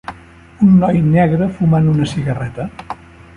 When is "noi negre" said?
0.83-1.49